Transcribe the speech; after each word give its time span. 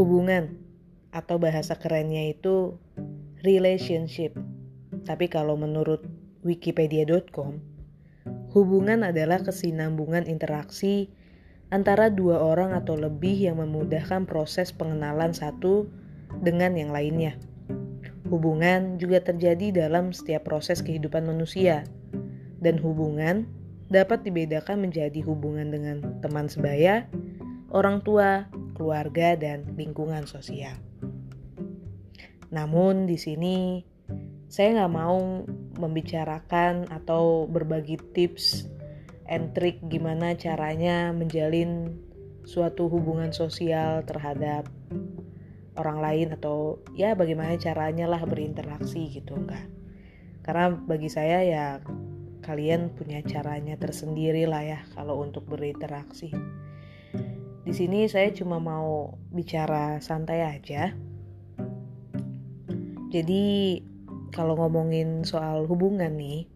hubungan 0.00 0.56
atau 1.12 1.36
bahasa 1.36 1.76
kerennya 1.76 2.32
itu 2.32 2.80
relationship. 3.44 4.32
Tapi 5.04 5.28
kalau 5.28 5.60
menurut 5.60 6.08
wikipedia.com, 6.40 7.60
hubungan 8.56 9.04
adalah 9.04 9.44
kesinambungan 9.44 10.24
interaksi 10.24 11.12
antara 11.68 12.08
dua 12.08 12.40
orang 12.40 12.72
atau 12.72 12.96
lebih 12.96 13.36
yang 13.44 13.60
memudahkan 13.60 14.24
proses 14.24 14.72
pengenalan 14.72 15.36
satu 15.36 15.84
dengan 16.40 16.80
yang 16.80 16.96
lainnya. 16.96 17.36
Hubungan 18.32 18.96
juga 18.96 19.20
terjadi 19.20 19.84
dalam 19.84 20.16
setiap 20.16 20.48
proses 20.48 20.80
kehidupan 20.80 21.28
manusia, 21.28 21.84
dan 22.64 22.80
hubungan 22.80 23.44
dapat 23.92 24.24
dibedakan 24.24 24.80
menjadi 24.80 25.20
hubungan 25.28 25.68
dengan 25.68 25.96
teman 26.24 26.48
sebaya, 26.48 27.04
orang 27.74 28.00
tua, 28.06 28.46
keluarga, 28.80 29.36
dan 29.36 29.76
lingkungan 29.76 30.24
sosial. 30.24 30.80
Namun 32.48 33.04
di 33.04 33.20
sini 33.20 33.84
saya 34.48 34.80
nggak 34.80 34.94
mau 34.96 35.44
membicarakan 35.76 36.88
atau 36.88 37.44
berbagi 37.44 38.00
tips 38.16 38.64
and 39.28 39.52
trick 39.52 39.78
gimana 39.86 40.34
caranya 40.34 41.12
menjalin 41.12 42.00
suatu 42.48 42.90
hubungan 42.90 43.30
sosial 43.30 44.02
terhadap 44.02 44.66
orang 45.78 46.02
lain 46.02 46.28
atau 46.34 46.82
ya 46.98 47.14
bagaimana 47.14 47.54
caranya 47.62 48.10
lah 48.10 48.26
berinteraksi 48.26 49.06
gitu 49.14 49.38
enggak 49.38 49.70
karena 50.42 50.74
bagi 50.74 51.06
saya 51.06 51.46
ya 51.46 51.78
kalian 52.42 52.90
punya 52.90 53.22
caranya 53.22 53.78
tersendiri 53.78 54.50
lah 54.50 54.66
ya 54.66 54.80
kalau 54.98 55.22
untuk 55.22 55.46
berinteraksi 55.46 56.34
di 57.70 57.86
sini 57.86 58.10
saya 58.10 58.34
cuma 58.34 58.58
mau 58.58 59.14
bicara 59.30 60.02
santai 60.02 60.42
aja. 60.42 60.90
Jadi 63.14 63.78
kalau 64.34 64.58
ngomongin 64.58 65.22
soal 65.22 65.70
hubungan 65.70 66.18
nih 66.18 66.50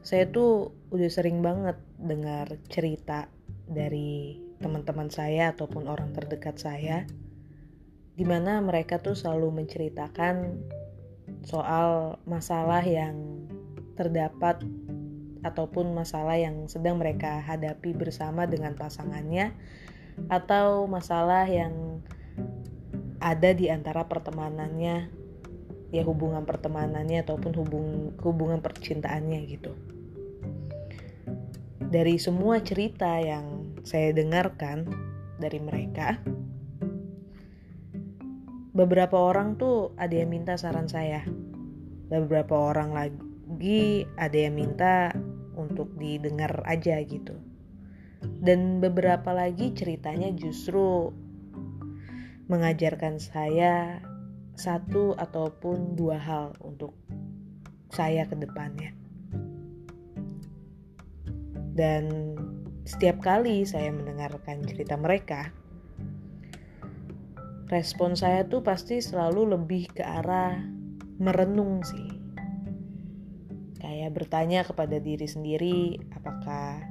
saya 0.00 0.32
tuh 0.32 0.72
udah 0.88 1.12
sering 1.12 1.44
banget 1.44 1.76
dengar 2.00 2.56
cerita 2.72 3.28
dari 3.68 4.40
teman-teman 4.64 5.12
saya 5.12 5.52
ataupun 5.52 5.92
orang 5.92 6.16
terdekat 6.16 6.56
saya 6.56 7.04
di 8.16 8.24
mana 8.24 8.64
mereka 8.64 8.96
tuh 8.96 9.12
selalu 9.12 9.60
menceritakan 9.60 10.56
soal 11.44 12.16
masalah 12.24 12.80
yang 12.80 13.44
terdapat 13.92 14.64
ataupun 15.40 15.92
masalah 15.96 16.36
yang 16.36 16.68
sedang 16.68 17.00
mereka 17.00 17.40
hadapi 17.40 17.96
bersama 17.96 18.44
dengan 18.44 18.76
pasangannya 18.76 19.56
atau 20.28 20.84
masalah 20.84 21.48
yang 21.48 22.04
ada 23.20 23.52
di 23.56 23.72
antara 23.72 24.04
pertemanannya 24.04 25.08
ya 25.90 26.02
hubungan 26.06 26.44
pertemanannya 26.46 27.24
ataupun 27.24 27.52
hubung, 27.56 27.88
hubungan 28.20 28.60
percintaannya 28.62 29.40
gitu 29.48 29.72
dari 31.90 32.22
semua 32.22 32.62
cerita 32.62 33.18
yang 33.18 33.74
saya 33.82 34.14
dengarkan 34.14 34.86
dari 35.42 35.58
mereka, 35.58 36.22
beberapa 38.70 39.18
orang 39.18 39.58
tuh 39.58 39.90
ada 39.98 40.14
yang 40.14 40.30
minta 40.30 40.54
saran 40.54 40.86
saya. 40.86 41.26
Beberapa 42.06 42.54
orang 42.54 42.94
lagi 42.94 44.06
ada 44.14 44.38
yang 44.38 44.54
minta 44.54 45.10
untuk 45.60 45.92
didengar 46.00 46.64
aja 46.64 46.96
gitu. 47.04 47.36
Dan 48.20 48.80
beberapa 48.80 49.32
lagi 49.36 49.72
ceritanya 49.76 50.32
justru 50.32 51.12
mengajarkan 52.48 53.20
saya 53.20 54.02
satu 54.58 55.16
ataupun 55.16 55.96
dua 55.96 56.20
hal 56.20 56.52
untuk 56.60 56.92
saya 57.92 58.28
ke 58.28 58.36
depannya. 58.36 58.92
Dan 61.72 62.36
setiap 62.84 63.22
kali 63.24 63.64
saya 63.64 63.88
mendengarkan 63.88 64.60
cerita 64.66 65.00
mereka, 65.00 65.48
respon 67.72 68.18
saya 68.18 68.44
tuh 68.44 68.60
pasti 68.60 69.00
selalu 69.00 69.56
lebih 69.56 69.88
ke 69.94 70.04
arah 70.04 70.60
merenung 71.16 71.80
sih. 71.86 72.19
Kayak 73.80 74.12
bertanya 74.12 74.60
kepada 74.62 75.00
diri 75.00 75.24
sendiri, 75.24 75.96
apakah 76.12 76.84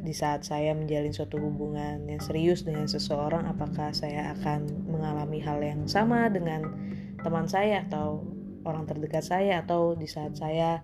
di 0.00 0.16
saat 0.16 0.48
saya 0.48 0.72
menjalin 0.72 1.12
suatu 1.12 1.36
hubungan 1.36 2.08
yang 2.08 2.20
serius 2.24 2.64
dengan 2.64 2.88
seseorang, 2.88 3.44
apakah 3.44 3.92
saya 3.92 4.32
akan 4.32 4.88
mengalami 4.88 5.44
hal 5.44 5.60
yang 5.60 5.84
sama 5.84 6.32
dengan 6.32 6.72
teman 7.20 7.44
saya 7.44 7.84
atau 7.84 8.24
orang 8.64 8.88
terdekat 8.88 9.20
saya, 9.20 9.60
atau 9.60 9.92
di 9.92 10.08
saat 10.08 10.40
saya 10.40 10.80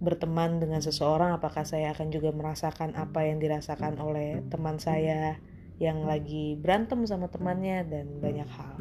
berteman 0.00 0.58
dengan 0.58 0.80
seseorang 0.80 1.36
apakah 1.36 1.62
saya 1.62 1.92
akan 1.92 2.08
juga 2.08 2.32
merasakan 2.32 2.96
apa 2.96 3.28
yang 3.28 3.36
dirasakan 3.36 4.00
oleh 4.00 4.40
teman 4.48 4.80
saya 4.80 5.36
yang 5.76 6.08
lagi 6.08 6.56
berantem 6.56 7.04
sama 7.04 7.28
temannya 7.28 7.84
dan 7.86 8.18
banyak 8.18 8.48
hal. 8.48 8.74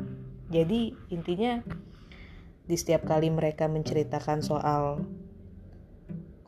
Jadi 0.50 0.96
intinya 1.12 1.60
di 2.66 2.76
setiap 2.76 3.06
kali 3.06 3.30
mereka 3.30 3.68
menceritakan 3.68 4.40
soal 4.42 5.04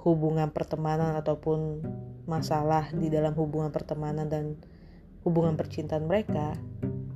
hubungan 0.01 0.50
pertemanan 0.50 1.13
ataupun 1.17 1.85
masalah 2.25 2.89
di 2.94 3.09
dalam 3.09 3.38
hubungan 3.38 3.69
pertemanan 3.69 4.29
dan 4.29 4.57
hubungan 5.22 5.53
percintaan 5.53 6.09
mereka, 6.09 6.57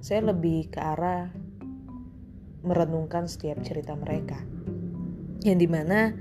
saya 0.01 0.29
lebih 0.29 0.69
ke 0.69 0.77
arah 0.77 1.33
merenungkan 2.65 3.25
setiap 3.25 3.61
cerita 3.65 3.97
mereka. 3.97 4.41
Yang 5.41 5.57
di 5.65 5.67
mana 5.69 6.13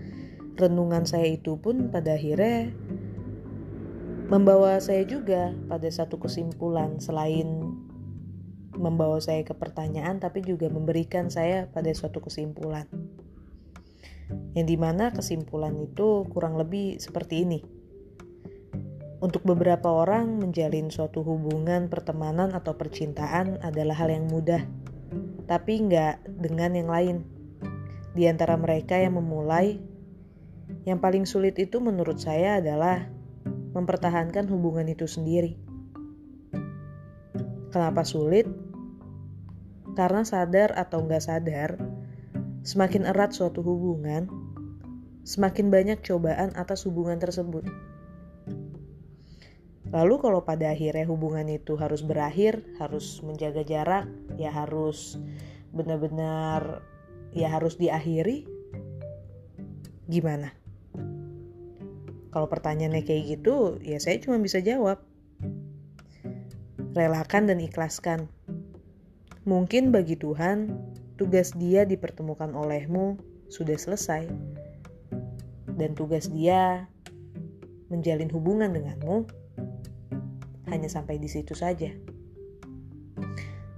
renungan 0.56 1.04
saya 1.04 1.28
itu 1.28 1.56
pun 1.60 1.92
pada 1.92 2.16
akhirnya 2.16 2.72
membawa 4.28 4.80
saya 4.80 5.04
juga 5.04 5.52
pada 5.68 5.88
satu 5.88 6.16
kesimpulan 6.16 6.96
selain 6.96 7.76
membawa 8.74 9.20
saya 9.20 9.44
ke 9.46 9.54
pertanyaan 9.54 10.18
tapi 10.18 10.42
juga 10.42 10.66
memberikan 10.72 11.28
saya 11.30 11.70
pada 11.70 11.92
suatu 11.94 12.24
kesimpulan 12.24 12.88
yang 14.56 14.66
di 14.66 14.76
mana 14.78 15.10
kesimpulan 15.12 15.74
itu 15.80 16.24
kurang 16.32 16.56
lebih 16.56 16.96
seperti 17.02 17.44
ini 17.44 17.60
untuk 19.20 19.40
beberapa 19.44 19.88
orang 19.88 20.40
menjalin 20.40 20.92
suatu 20.92 21.24
hubungan 21.24 21.88
pertemanan 21.88 22.52
atau 22.52 22.76
percintaan 22.76 23.60
adalah 23.64 23.96
hal 23.96 24.12
yang 24.12 24.28
mudah 24.28 24.64
tapi 25.44 25.84
nggak 25.84 26.24
dengan 26.40 26.72
yang 26.76 26.88
lain 26.88 27.16
di 28.14 28.30
antara 28.30 28.54
mereka 28.54 28.96
yang 28.96 29.18
memulai 29.18 29.80
yang 30.84 31.00
paling 31.00 31.24
sulit 31.28 31.56
itu 31.60 31.80
menurut 31.80 32.20
saya 32.20 32.60
adalah 32.60 33.08
mempertahankan 33.74 34.46
hubungan 34.48 34.86
itu 34.86 35.04
sendiri. 35.04 35.58
Kenapa 37.74 38.06
sulit? 38.06 38.46
Karena 39.98 40.22
sadar 40.22 40.74
atau 40.78 41.02
nggak 41.02 41.22
sadar, 41.22 41.70
semakin 42.64 43.04
erat 43.04 43.36
suatu 43.36 43.60
hubungan, 43.60 44.26
semakin 45.22 45.68
banyak 45.68 46.00
cobaan 46.00 46.56
atas 46.56 46.88
hubungan 46.88 47.20
tersebut. 47.20 47.68
Lalu 49.92 50.14
kalau 50.18 50.42
pada 50.42 50.74
akhirnya 50.74 51.06
hubungan 51.06 51.46
itu 51.46 51.78
harus 51.78 52.02
berakhir, 52.02 52.64
harus 52.82 53.22
menjaga 53.22 53.62
jarak, 53.62 54.10
ya 54.40 54.50
harus 54.50 55.20
benar-benar 55.70 56.82
ya 57.30 57.52
harus 57.52 57.76
diakhiri. 57.76 58.48
Gimana? 60.10 60.50
Kalau 62.34 62.50
pertanyaannya 62.50 63.06
kayak 63.06 63.38
gitu, 63.38 63.78
ya 63.78 64.02
saya 64.02 64.18
cuma 64.18 64.42
bisa 64.42 64.58
jawab. 64.58 64.98
Relakan 66.94 67.46
dan 67.46 67.62
ikhlaskan. 67.62 68.26
Mungkin 69.46 69.94
bagi 69.94 70.18
Tuhan, 70.18 70.74
tugas 71.14 71.54
dia 71.54 71.86
dipertemukan 71.86 72.50
olehmu 72.54 73.18
sudah 73.50 73.78
selesai. 73.78 74.26
Dan 75.74 75.98
tugas 75.98 76.30
dia 76.30 76.86
menjalin 77.90 78.30
hubungan 78.30 78.70
denganmu 78.70 79.26
hanya 80.70 80.88
sampai 80.90 81.18
di 81.18 81.30
situ 81.30 81.54
saja. 81.54 81.90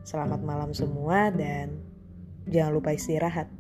Selamat 0.07 0.41
malam 0.45 0.71
semua 0.71 1.35
dan 1.35 1.83
jangan 2.47 2.79
lupa 2.79 2.95
istirahat. 2.95 3.51